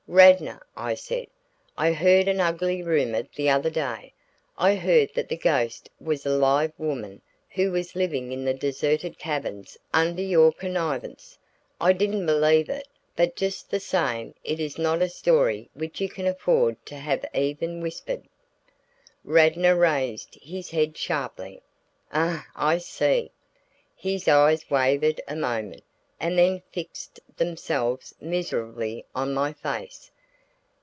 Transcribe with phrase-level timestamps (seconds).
[0.13, 1.27] "Radnor," I said,
[1.77, 4.11] "I heard an ugly rumor the other day.
[4.57, 9.17] I heard that the ghost was a live woman who was living in the deserted
[9.17, 11.37] cabins under your connivance.
[11.79, 16.09] I didn't believe it, but just the same it is not a story which you
[16.09, 18.23] can afford to have even whispered."
[19.23, 21.61] Radnor raised his head sharply.
[22.11, 23.31] "Ah, I see!"
[23.95, 25.83] His eyes wavered a moment
[26.19, 30.11] and then fixed themselves miserably on my face.